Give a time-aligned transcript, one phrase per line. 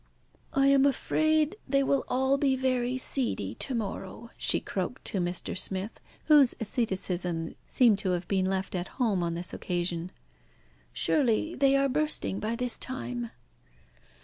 [0.55, 5.55] "I am afraid they will all be very seedy to morrow," she croaked to Mr.
[5.55, 10.11] Smith, whose asceticism seemed to have been left at home on this occasion.
[10.91, 13.29] "Surely they are bursting by this time."